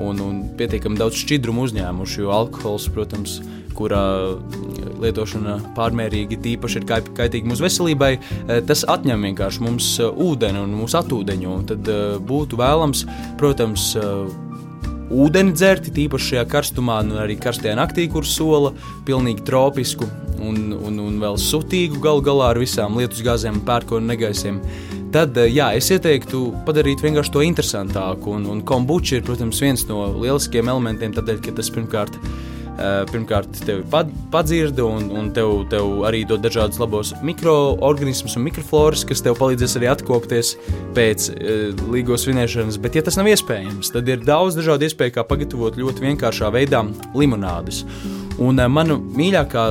un, 0.00 0.24
un 0.24 0.40
pietiekami 0.56 0.96
daudz 1.04 1.20
šķidrumu 1.20 1.68
uzņēmuši, 1.68 2.22
jo 2.24 2.32
alkohols, 2.32 2.88
protams, 2.96 3.42
kurā 3.76 4.06
lietošana 5.02 5.58
pārmērīgi 5.76 6.38
tīpaši 6.44 6.80
ir 6.80 6.88
kaitīga 7.16 7.50
mūsu 7.50 7.66
veselībai, 7.66 8.12
eh, 8.16 8.60
tas 8.66 8.84
atņem 8.88 9.28
vienkārši 9.30 9.64
mums 9.64 9.92
eh, 10.00 10.10
ūdeni 10.26 10.62
un 10.62 10.74
mūsu 10.80 11.00
atūdeņu. 11.02 11.60
Tad 11.70 11.92
eh, 11.92 12.02
būtu 12.30 12.58
vēlams, 12.60 13.04
protams, 13.40 13.92
ūdeni 15.12 15.54
dzert, 15.54 15.90
tīpaši 15.94 16.32
šajā 16.32 16.44
karstumā, 16.50 17.00
un 17.04 17.20
arī 17.22 17.38
karstajā 17.40 17.76
naktī, 17.78 18.08
kur 18.10 18.26
sola 18.26 18.72
pilnīgi 19.06 19.46
tropisku 19.46 20.08
un, 20.42 20.74
un, 20.74 20.98
un 21.00 21.22
vēl 21.22 21.38
sutīgu 21.40 22.02
galu 22.02 22.24
galā 22.26 22.52
ar 22.52 22.60
visām 22.60 22.98
lietusgāzēm 23.00 23.60
un 23.60 23.64
pērkonu 23.68 24.10
negaisiem. 24.10 24.60
Tad, 25.14 25.38
jā, 25.48 25.70
es 25.78 25.86
ieteiktu 25.94 26.40
padarīt 26.66 27.00
vienkārši 27.00 27.32
to 27.32 27.44
interesantāku, 27.46 28.34
un, 28.36 28.48
un 28.50 28.60
kombuča 28.66 29.20
ir, 29.20 29.24
protams, 29.24 29.62
viens 29.62 29.86
no 29.88 30.02
lieliskiem 30.18 30.68
elementiem, 30.68 31.14
tādēļ, 31.16 31.40
ka 31.46 31.54
tas 31.56 31.70
pirmkārt 31.72 32.18
ir 32.18 32.55
pirmkārt, 33.10 33.56
tevi 33.64 33.84
padzirda, 34.32 34.84
un, 34.84 35.08
un 35.16 35.30
tev, 35.36 35.62
tev 35.72 36.04
arī 36.08 36.24
dod 36.28 36.42
dažādus 36.44 36.80
labos 36.82 37.14
mikroorganismus 37.24 38.36
un 38.36 38.44
mikrofloras, 38.46 39.04
kas 39.08 39.24
tev 39.24 39.38
palīdzēs 39.40 39.78
arī 39.80 39.90
atkopties 39.92 40.54
pēc 40.96 41.30
uh, 41.32 41.86
līgos 41.92 42.26
svinēšanas. 42.26 42.80
Bet, 42.82 42.98
ja 42.98 43.04
tas 43.06 43.18
nav 43.20 43.30
iespējams, 43.32 43.92
tad 43.94 44.08
ir 44.12 44.24
daudz 44.26 44.58
dažādu 44.58 44.88
iespēju, 44.88 45.16
kā 45.16 45.26
pagatavot 45.28 45.80
ļoti 45.80 46.04
vienkāršā 46.04 46.52
veidā 46.54 46.84
limonādes. 47.16 47.84
Un 48.36 48.60
uh, 48.60 48.68
mana 48.68 48.98
mīļākā 49.00 49.68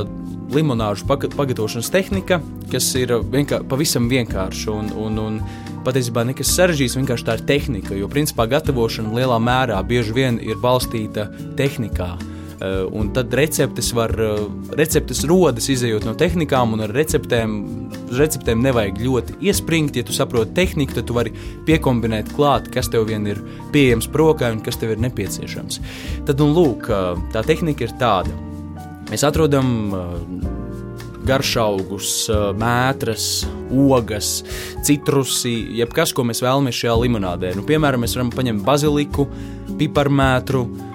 limonāžu 0.55 1.07
pagatavošanas 1.09 1.89
tehnika, 1.93 2.39
kas 2.71 2.91
ir 2.99 3.15
vienkār, 3.33 3.65
pavisam 3.69 4.09
vienkārša 4.11 4.73
un, 4.73 4.91
un, 5.05 5.17
un 5.21 5.39
patiesībā 5.85 6.25
nekas 6.25 6.53
sarežģīts, 6.57 6.97
vienkārši 6.99 7.27
tā 7.27 7.37
ir 7.37 7.45
tehnika. 7.49 7.97
Jo 7.97 8.09
principā 8.11 8.47
gatavošana 8.49 9.13
lielā 9.15 9.41
mērā 9.41 9.81
bieži 9.85 10.15
vien 10.15 10.39
ir 10.41 10.61
balstīta 10.61 11.29
tehnikā. 11.57 12.15
Eh, 12.59 12.87
un 12.91 13.09
tad 13.11 13.33
receptes, 13.33 13.91
var, 13.91 14.11
eh, 14.19 14.47
receptes 14.77 15.25
rodas 15.27 15.67
izējot 15.67 16.05
no 16.07 16.13
tehnikām, 16.15 16.71
un 16.73 16.85
ar 16.85 16.93
receptēm, 16.95 17.55
receptēm 18.15 18.61
nevajag 18.63 19.01
ļoti 19.03 19.35
iespringt. 19.43 19.95
Ja 19.95 20.03
tu 20.03 20.13
saproti 20.15 20.55
tehniku, 20.55 20.95
tad 20.95 21.07
tu 21.07 21.13
vari 21.13 21.33
piekombinēt 21.67 22.31
klāt, 22.31 22.71
kas 22.71 22.87
tev 22.87 23.07
vien 23.07 23.27
ir 23.27 23.41
pieejams 23.73 24.07
prokai 24.07 24.53
un 24.53 24.61
kas 24.61 24.77
tev 24.77 24.91
ir 24.91 25.03
nepieciešams. 25.03 25.79
Tad, 26.25 26.39
nu, 26.39 26.53
lūk, 26.55 26.89
eh, 26.89 27.21
tā 27.33 27.43
tehnika 27.43 27.81
ir 27.81 27.91
tāda. 27.99 28.31
Mēs 29.11 29.27
atrodam 29.27 29.91
garšaugus, 31.25 32.29
mētras, 32.57 33.45
ogas, 33.71 34.43
citrusi, 34.81 35.75
jebkas, 35.77 36.13
ko 36.13 36.23
mēs 36.23 36.41
vēlamies 36.41 36.73
šajā 36.73 36.95
limonādē. 37.03 37.55
Nu, 37.55 37.63
piemēram, 37.63 38.01
mēs 38.01 38.15
varam 38.15 38.31
paņemt 38.31 38.63
baziliku, 38.63 39.27
piparmētru, 39.77 40.94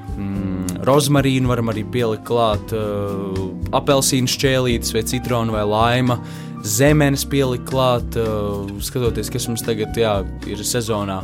rozmarīnu 0.86 1.50
varam 1.50 1.70
arī 1.72 1.84
pielikt 1.92 2.26
klāt, 2.28 2.74
uh, 2.76 3.40
apelsīnu 3.76 4.30
šķēlītes, 4.30 4.94
vai 4.96 5.04
citronu, 5.08 5.56
vai 5.56 5.64
laima. 5.68 6.20
Zemenes 6.66 7.24
pielikt 7.28 7.68
klāt, 7.70 8.16
uh, 8.20 8.68
skatoties, 8.84 9.32
kas 9.32 9.48
mums 9.48 9.64
tagad 9.66 9.96
jā, 9.96 10.20
ir 10.50 10.60
sezonā. 10.66 11.20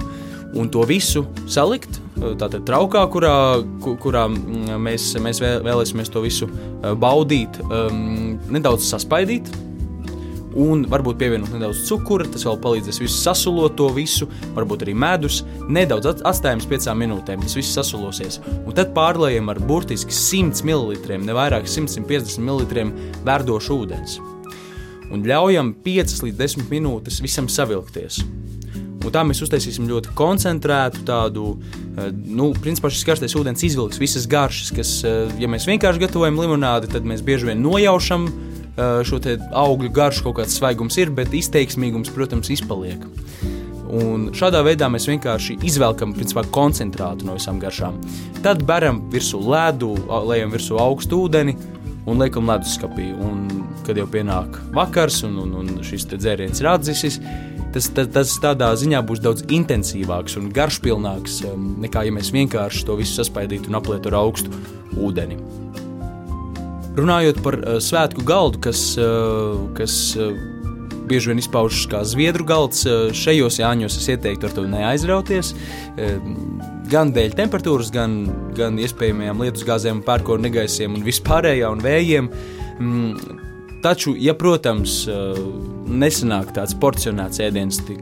Un 0.57 0.71
to 0.73 0.85
visu 0.89 1.27
salikt 1.51 1.99
uh, 1.99 2.33
tādā 2.41 2.63
traukā, 2.65 3.05
kurā, 3.13 3.37
kurā 3.83 4.27
mm, 4.31 4.77
mēs, 4.87 5.11
mēs 5.21 5.43
vēlēsimies 5.43 6.13
to 6.13 6.25
visu 6.25 6.49
uh, 6.49 6.95
baudīt, 6.97 7.61
um, 7.67 8.37
nedaudz 8.53 8.89
saspaidīt, 8.89 9.51
un 10.57 10.85
varbūt 10.91 11.19
pievienot 11.21 11.53
nedaudz 11.55 11.85
cukura. 11.89 12.27
Tas 12.33 12.47
vēl 12.49 12.59
palīdzēs 12.65 13.01
visu 13.03 13.17
sasulot 13.19 13.77
to 13.79 13.89
visu, 13.97 14.29
varbūt 14.57 14.87
arī 14.87 14.95
medus. 14.97 15.43
Nedaudz 15.69 16.11
atstājam 16.17 16.63
uz 16.63 16.69
piecām 16.71 17.03
minūtēm, 17.05 17.45
tas 17.45 17.57
viss 17.59 17.77
sasulosies. 17.77 18.41
Un 18.65 18.73
tad 18.77 18.95
pārlējam 18.97 19.53
ar 19.53 19.61
burtiski 19.61 20.15
100 20.15 20.65
ml, 20.67 20.97
ne 21.25 21.37
vairāk 21.37 21.69
150 21.71 22.41
ml 22.43 22.91
verdošu 23.27 23.83
ūdens. 23.83 24.19
Un 25.13 25.23
ļaujam 25.27 25.71
5 25.85 26.19
līdz 26.27 26.43
10 26.43 26.71
minūtes 26.73 27.23
visam 27.23 27.51
savilkties. 27.53 28.25
Un 29.07 29.13
tā 29.15 29.23
mēs 29.23 29.39
uztaisīsim 29.45 29.87
ļoti 29.87 30.17
koncentrētu 30.19 31.05
tādu, 31.07 31.45
eh, 31.95 32.11
nu, 32.11 32.51
principā 32.59 32.91
šis 32.91 33.07
karstais 33.07 33.37
ūdens 33.39 33.63
izvilks 33.63 34.01
visas 34.03 34.27
garšas, 34.27 34.73
kas, 34.75 35.05
eh, 35.05 35.31
ja 35.39 35.47
mēs 35.47 35.69
vienkārši 35.69 36.03
gatavojam 36.03 36.41
limonādi, 36.43 36.91
tad 36.91 37.05
mēs 37.05 37.23
bieži 37.23 37.47
vien 37.47 37.63
nojaušam 37.63 38.27
šo 38.77 39.21
augļu 39.57 39.93
garšu 39.95 40.27
kaut 40.27 40.41
kāds 40.41 40.59
svaigums 40.59 40.99
ir, 41.01 41.13
bet 41.15 41.35
izteiksmīgums, 41.35 42.13
protams, 42.15 42.51
izpaliek. 42.53 43.03
Un 43.87 44.31
šādā 44.35 44.61
veidā 44.67 44.89
mēs 44.91 45.07
vienkārši 45.09 45.61
izvelkam 45.67 46.13
principā, 46.17 46.43
koncentrātu 46.53 47.29
no 47.29 47.37
visām 47.39 47.61
garšām. 47.63 48.01
Tad 48.43 48.65
beram 48.67 49.05
virsū 49.13 49.41
ledu, 49.41 49.95
lejam 50.27 50.53
virsū 50.55 50.81
augstu 50.83 51.23
ūdeni 51.27 51.55
un 52.07 52.23
liekam 52.23 52.51
leduskapī. 52.51 53.13
Un, 53.15 53.47
kad 53.87 53.99
jau 53.99 54.07
pienāk 54.11 54.59
vakars 54.75 55.23
un, 55.27 55.39
un, 55.45 55.53
un 55.63 55.85
šis 55.87 56.09
dzēriens 56.11 56.63
ir 56.63 56.71
atdzisis, 56.73 57.21
tas, 57.75 57.91
tas, 57.95 58.11
tas 58.15 58.35
tādā 58.43 58.73
ziņā 58.79 59.03
būs 59.07 59.23
daudz 59.23 59.47
intensīvāks 59.55 60.39
un 60.41 60.51
garšpilnāks 60.55 61.45
nekā 61.87 62.07
ja 62.09 62.17
mēs 62.17 62.33
vienkārši 62.35 62.89
to 62.89 62.99
visu 62.99 63.21
saspaidītu 63.21 63.71
un 63.71 63.79
aplietu 63.79 64.11
ar 64.11 64.21
augstu 64.25 64.51
ūdeni. 64.99 65.39
Runājot 66.97 67.43
par 67.45 67.59
uh, 67.61 67.77
svētku 67.83 68.25
galdu, 68.25 68.61
kas, 68.65 68.81
uh, 68.97 69.59
kas 69.77 70.15
uh, 70.17 70.31
bieži 71.07 71.29
vien 71.29 71.43
izpaužas 71.43 71.85
kā 71.93 72.01
zviedru 72.09 72.47
galds, 72.49 72.87
uh, 72.89 73.11
šajos 73.13 73.61
jāņos 73.61 73.99
es 74.01 74.09
ieteiktu 74.15 74.49
ar 74.49 74.55
to 74.57 74.65
neaizrauties. 74.71 75.53
Uh, 75.53 76.17
gan 76.89 77.13
dēļ 77.13 77.37
temperatūras, 77.37 77.93
gan, 77.93 78.23
gan 78.57 78.81
iespējamajām 78.81 79.45
lietusgāzēm, 79.45 80.01
pērkonu 80.07 80.49
negaisiem 80.49 80.97
un 80.97 81.05
vispārējā 81.05 81.75
un 81.77 81.85
vējiem. 81.85 82.31
Mm, 82.81 83.43
Taču, 83.85 84.17
ja, 84.19 84.33
protams, 84.35 85.03
nesanāk 85.87 86.49
tāds 86.57 86.73
porcionēts 86.81 87.39
ēdiens, 87.45 87.77
tik, 87.87 88.01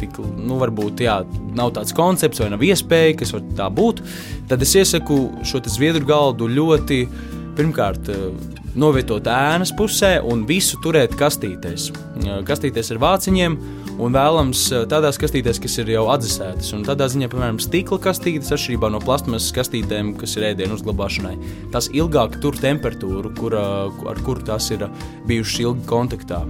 tik 0.00 0.20
nu, 0.38 0.56
varbūt 0.62 1.02
jā, 1.04 1.18
nav 1.58 1.74
tāds 1.76 1.92
koncepts 1.92 2.40
vai 2.40 2.48
nav 2.54 2.62
iespēja, 2.64 3.18
kas 3.20 3.34
var 3.34 3.42
tā 3.58 3.66
būt, 3.76 4.00
tad 4.48 4.62
es 4.64 4.72
iesaku 4.78 5.18
šo 5.44 5.60
zviedru 5.74 6.06
galdu 6.08 6.48
ļoti 6.48 7.02
uh, 7.02 7.35
pirmkārt 7.56 8.10
eh, 8.12 8.28
novietot 8.76 9.26
ēnas 9.30 9.72
pusē 9.76 10.16
un 10.24 10.44
visu 10.48 10.78
turēt 10.84 11.16
kastītēs. 11.18 11.88
Eh, 11.90 12.38
kastītēs 12.46 12.92
ar 12.94 13.02
vāciņiem 13.02 13.58
un 14.02 14.16
vēlams 14.16 14.62
eh, 14.72 14.84
tādās 14.90 15.18
kastītēs, 15.20 15.60
kas 15.62 15.78
ir 15.82 15.92
jau 15.94 16.06
atdzesētas. 16.12 16.72
Un 16.76 16.86
tādā 16.86 17.08
ziņā, 17.12 17.30
piemēram, 17.32 17.60
stikla 17.62 17.98
kastītes, 18.08 18.52
atšķirībā 18.56 18.90
no 18.92 19.00
plasmasas 19.04 19.54
kastītēm, 19.56 20.14
kas 20.20 20.36
ir 20.38 20.50
ēdienu 20.52 20.78
uzglabāšanai, 20.78 21.36
tās 21.74 21.90
ilgāk 21.92 22.40
tur 22.44 22.58
temperatūru, 22.60 23.34
kur, 23.38 23.56
ar 23.56 24.24
kuru 24.26 24.46
tās 24.46 24.70
ir 24.76 24.88
bijušas 25.28 25.62
ilgi 25.66 25.86
kontaktā. 25.90 26.42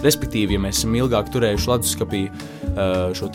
Respektīvi, 0.00 0.56
ja 0.56 0.64
mēs 0.64 0.80
esam 0.80 0.96
ilgāk 0.96 1.32
turējuši 1.34 1.72
leduskapī 1.74 2.26
šo 3.18 3.32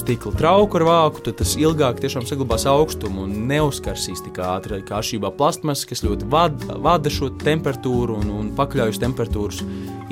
stikla 0.00 0.32
trauku 0.36 0.80
ar 0.80 0.86
vāku, 0.88 1.24
tad 1.26 1.38
tas 1.40 1.56
ilgāk 1.60 2.02
saglabās 2.06 2.66
augstumu 2.70 3.24
un 3.26 3.48
neuzkarsīs 3.50 4.22
tik 4.24 4.40
ātri. 4.42 4.82
Kā 4.86 5.00
šībā 5.04 5.32
plasmas, 5.36 5.84
kas 5.88 6.04
ļoti 6.06 6.28
vada, 6.32 6.78
vada 6.82 7.12
šo 7.12 7.30
temperatūru 7.42 8.20
un, 8.20 8.30
un 8.30 8.54
pakļaujas 8.56 9.02
temperatūras 9.02 9.62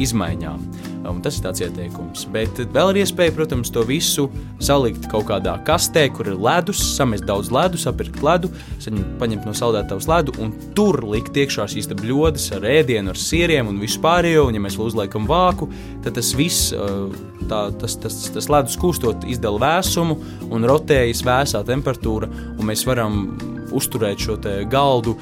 izmaiņām. 0.00 0.62
Un 1.04 1.20
tas 1.24 1.36
ir 1.36 1.44
tāds 1.44 1.60
ieteikums. 1.60 2.24
Bet 2.32 2.58
vēl 2.72 2.94
ir 2.94 3.02
iespēja, 3.02 3.34
protams, 3.36 3.70
to 3.72 3.82
visu 3.84 4.24
salikt 4.64 5.04
kaut 5.12 5.26
kādā 5.28 5.58
kastē, 5.66 6.06
kur 6.14 6.30
ir 6.32 6.38
ledus, 6.40 6.80
samest 6.96 7.26
daudz 7.28 7.50
ledu, 7.52 7.80
sapirkt 7.80 8.22
ledu, 8.24 8.48
saņemt, 8.82 9.10
paņemt 9.20 9.48
no 9.48 9.52
saldētavas 9.56 10.08
ledu 10.08 10.34
un 10.40 10.54
tur 10.76 11.02
likt 11.12 11.36
iekšā 11.36 11.68
šīs 11.74 11.90
bļodas 11.92 12.48
ar 12.56 12.64
ēdienu, 12.72 13.12
ar 13.12 13.20
sieriem 13.20 13.68
un 13.70 13.82
vispārējo. 13.84 14.48
Un, 14.48 14.56
ja 14.56 14.64
mēs 14.64 14.80
uzliekam 14.80 15.28
vāku, 15.28 15.68
tad 16.06 16.16
tas 16.16 16.32
viss, 16.38 16.72
tā, 17.50 17.60
tas, 17.80 17.98
tas, 18.00 18.18
tas 18.34 18.50
ledus 18.52 18.78
kūstot, 18.80 19.28
izdala 19.28 19.60
vēsumu 19.74 20.18
un 20.54 20.68
rotējas 20.70 21.24
vēsā 21.26 21.64
temperatūra, 21.66 22.30
un 22.58 22.70
mēs 22.70 22.86
varam 22.88 23.24
uzturēt 23.74 24.22
šo 24.22 24.38
galdu. 24.70 25.16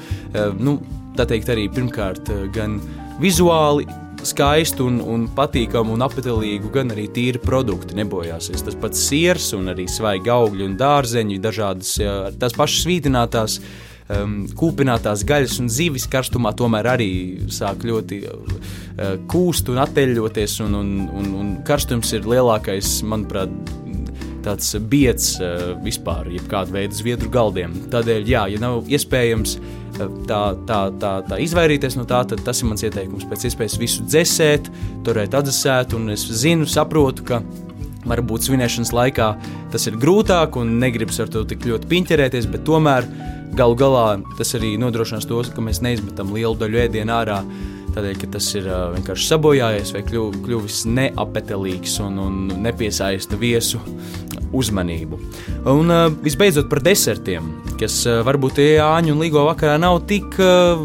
Nu, 0.59 0.77
tā 1.17 1.25
teikt, 1.29 1.49
arī 1.49 1.67
pirmkārt 1.73 2.29
gan 2.53 2.79
vizuāli 3.21 3.87
skaistu 4.23 4.87
un, 4.87 4.99
un 5.03 5.25
patīkamu 5.35 5.95
un 5.95 6.03
apetītīgu, 6.05 6.71
gan 6.73 6.93
arī 6.93 7.07
tīru 7.13 7.41
produktu 7.43 7.97
nebojāsies. 7.99 8.63
Tas 8.65 8.77
pats 8.79 9.07
siers 9.09 9.51
un 9.57 9.71
arī 9.73 9.87
svaigi 9.91 10.31
augļi 10.33 10.67
un 10.69 10.77
dārzeņi, 10.79 11.41
dažādas 11.43 11.97
tās 12.39 12.55
pašas 12.57 12.85
svītinātās. 12.85 13.59
Um, 14.13 14.41
kūpinātās 14.59 15.21
gaļas 15.23 15.61
un 15.63 15.69
zivis 15.71 16.03
karstumā 16.11 16.51
tomēr 16.59 16.89
arī 16.91 17.11
sāk 17.55 17.85
ļoti 17.87 18.17
uh, 18.27 19.13
kūst 19.31 19.71
un 19.71 19.79
atteļoties, 19.79 20.57
un, 20.65 20.75
un, 20.75 20.89
un, 21.07 21.29
un 21.39 21.53
karstums 21.63 22.11
ir 22.11 22.27
lielākais, 22.27 22.97
manuprāt, 23.07 23.53
tāds 24.45 24.73
biets 24.91 25.37
uh, 25.39 25.71
vispār, 25.83 26.29
jebkāda 26.33 26.75
veida 26.75 26.97
zviedru 26.97 27.31
galdiem. 27.33 27.75
Tādēļ, 27.93 28.27
jā, 28.29 28.43
ja 28.53 28.61
nav 28.61 28.89
iespējams 28.91 29.57
uh, 29.57 29.71
tā, 30.27 30.41
tā, 30.67 30.79
tā, 30.99 31.11
tā 31.27 31.39
izvairīties 31.43 31.97
no 31.99 32.05
tā, 32.09 32.23
tad 32.29 32.43
tas 32.45 32.61
ir 32.61 32.69
mans 32.69 32.83
ieteikums. 32.85 33.27
Pēc 33.29 33.47
iespējas 33.49 33.77
visu 33.81 34.05
dzēsēt, 34.07 34.71
turēt 35.05 35.35
atdzesēt, 35.37 35.95
un 35.97 36.13
es 36.13 36.25
zinu, 36.43 36.67
saprotu, 36.69 37.25
ka 37.27 37.41
varbūt 38.09 38.47
svinēšanas 38.47 38.91
laikā 38.95 39.29
tas 39.71 39.87
ir 39.87 39.99
grūtāk 39.99 40.57
un 40.59 40.77
negribas 40.81 41.21
ar 41.23 41.31
to 41.31 41.45
tik 41.47 41.67
ļoti 41.69 41.89
piņķerēties, 41.91 42.49
bet 42.51 42.65
tomēr 42.67 43.07
galu 43.57 43.77
galā 43.79 44.07
tas 44.39 44.55
arī 44.57 44.73
nodrošinās 44.81 45.27
to, 45.29 45.39
ka 45.53 45.63
mēs 45.63 45.81
neizmetam 45.85 46.33
lielu 46.35 46.57
daļu 46.59 46.83
ēdienu 46.87 47.15
ārā. 47.15 47.39
Tādēļ, 47.95 48.17
ka 48.21 48.29
tas 48.35 48.49
ir 48.57 48.67
uh, 48.69 48.89
vienkārši 48.95 49.29
sabojājies 49.29 49.93
vai 49.95 50.03
kļuv, 50.07 50.39
kļuvis 50.45 50.83
neapetelīgs 50.89 51.99
un, 52.05 52.19
un 52.23 52.39
nepiesaista 52.63 53.39
viesu 53.39 53.81
uzmanību. 54.53 55.19
Un 55.71 55.93
uh, 55.93 56.07
visbeidzot 56.23 56.69
par 56.71 56.83
desertiem, 56.85 57.47
kas 57.79 58.01
uh, 58.09 58.21
varbūt 58.25 58.61
Jāņu 58.63 59.15
un 59.15 59.23
Līgo 59.23 59.45
vakarā 59.47 59.79
nav 59.81 60.03
tik 60.09 60.37
uh, 60.41 60.83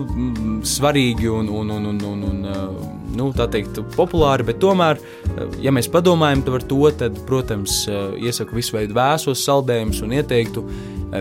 svarīgi 0.67 1.31
un, 1.33 1.51
un, 1.53 1.75
un, 1.77 1.91
un, 1.93 2.05
un, 2.13 2.23
un 2.31 2.47
uh, 2.49 2.87
nu, 3.19 3.31
teikt, 3.35 3.81
populāri, 3.97 4.47
bet 4.47 4.61
tomēr, 4.63 5.01
ja 5.63 5.73
mēs 5.75 5.89
padomājam 5.91 6.45
par 6.47 6.63
to, 6.71 6.85
tad, 7.01 7.19
protams, 7.27 7.81
iesaku 8.21 8.59
visu 8.61 8.77
veidu 8.77 8.95
vēsos 8.97 9.43
saldējumus 9.49 10.05
un 10.07 10.15
ieteiktu 10.15 10.63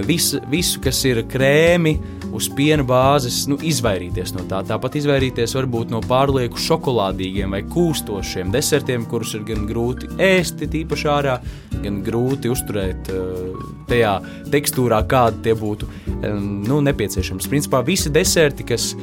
visu, 0.06 0.42
visu, 0.52 0.82
kas 0.84 1.00
ir 1.10 1.24
krēmi, 1.32 1.96
uz 2.38 2.48
piena 2.54 2.86
bāzes, 2.88 3.44
nu, 3.50 3.58
izvairīties 3.66 4.34
no 4.36 4.46
tā. 4.50 4.62
Tāpat 4.68 4.98
izvairīties 5.02 5.56
varbūt 5.58 5.92
no 5.94 6.02
pārlieku 6.06 6.62
šokolādīgiem 6.62 7.56
vai 7.56 7.64
kūstošiem 7.68 8.54
desertiem, 8.54 9.08
kurus 9.10 9.36
ir 9.38 9.46
gan 9.48 9.66
grūti 9.70 10.12
ēst, 10.22 10.64
tīpaši 10.64 11.12
ārā, 11.12 11.38
gan 11.84 12.02
grūti 12.06 12.52
uzturēt 12.54 13.12
uh, 13.14 13.62
tajā 13.90 14.18
tekstūrā, 14.54 15.04
kāda 15.10 15.46
tie 15.46 15.56
būtu 15.58 15.90
nu, 16.18 16.82
nepieciešams. 16.86 17.50
Principā 17.50 17.84
visi 17.86 18.14
deserti, 18.14 18.68
kas 18.68 18.94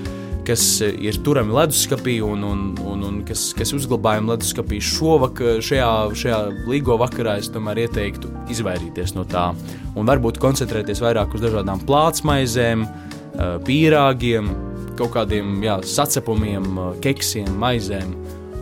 kas 0.44 0.60
ir 0.84 1.16
turami 1.24 1.54
leduskapī 1.56 2.18
un, 2.20 2.42
un, 2.44 2.64
un, 2.84 3.04
un 3.08 3.14
kas, 3.24 3.46
kas 3.56 3.70
uzglabājami 3.78 4.28
leduskapī 4.34 4.76
šovakar, 4.84 5.62
šajā, 5.64 5.88
šajā 6.20 6.40
līgo 6.68 6.98
vakarā, 7.00 7.38
es 7.40 7.48
tomēr 7.54 7.86
ieteiktu 7.86 8.28
izvairīties 8.52 9.16
no 9.16 9.24
tā 9.24 9.46
un 9.96 10.04
varbūt 10.04 10.42
koncentrēties 10.44 11.00
vairāk 11.00 11.32
uz 11.32 11.46
dažādām 11.46 11.80
plātsmaizēm, 11.88 12.84
Eh, 12.84 13.13
pīrāgiem, 13.36 14.50
kaut 14.98 15.14
kādiem 15.14 15.58
jā, 15.64 15.78
sacepumiem, 15.82 16.66
eh, 16.78 16.90
keksiem, 17.04 17.50
maizēm. 17.58 18.14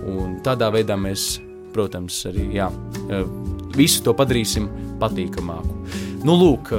Un 0.08 0.40
tādā 0.42 0.70
veidā 0.74 0.96
mēs, 0.98 1.40
protams, 1.72 2.24
arī 2.26 2.52
jā, 2.54 2.70
eh, 3.08 3.24
visu 3.76 4.02
to 4.02 4.14
padarīsim 4.14 4.68
patīkamāku. 4.98 5.76
Nu, 6.24 6.36
lūk, 6.38 6.70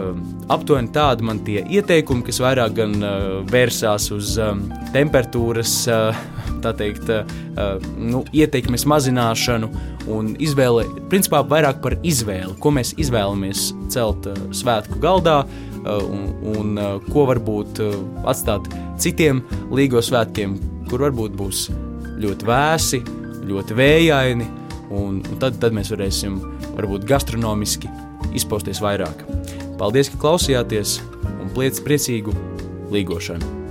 aptuveni 0.47 0.87
tādi 0.87 1.21
man 1.21 1.39
tie 1.39 1.65
ieteikumi, 1.67 2.23
kas 2.23 2.39
vairāk 2.39 2.73
gan 2.75 2.93
uh, 3.03 3.43
vērsās 3.43 4.09
uz 4.15 4.37
um, 4.39 4.61
temperatūras, 4.93 5.73
uh, 5.91 6.15
tā 6.61 6.71
teikt, 6.71 7.09
uh, 7.09 7.77
nu, 7.97 8.23
ietekmes 8.31 8.85
mazināšanu 8.85 9.67
un 10.07 10.37
izvēle, 10.39 10.85
principā 11.09 11.43
vairāk 11.43 11.81
par 11.81 11.97
izvēli, 12.03 12.55
ko 12.57 12.71
mēs 12.71 12.93
izvēlamies 12.95 13.73
celt 13.91 14.31
uh, 14.31 14.39
svētku 14.55 15.03
galdā, 15.03 15.43
Uh, 15.43 15.72
un, 15.85 16.27
un 16.55 16.77
uh, 16.79 16.97
ko 17.11 17.25
varbūt 17.29 17.81
uh, 17.83 17.95
atstāt 18.29 18.69
citiem 19.01 19.41
līgo 19.73 20.01
svētkiem, 20.03 20.55
kur 20.91 21.05
varbūt 21.07 21.35
būs 21.39 21.65
ļoti 22.23 22.47
vēsi, 22.47 23.01
ļoti 23.49 23.79
vējaini, 23.79 24.47
un, 24.93 25.19
un 25.21 25.41
tad, 25.41 25.59
tad 25.63 25.75
mēs 25.75 25.91
varēsim 25.93 26.39
varbūt 26.77 27.07
gastronomiski 27.09 27.91
izpausties 28.37 28.81
vairāk. 28.83 29.25
Paldies, 29.79 30.11
ka 30.13 30.21
klausījāties 30.21 30.99
un 31.41 31.51
pliec 31.55 31.81
priecīgu 31.83 32.35
līgošanu! 32.93 33.62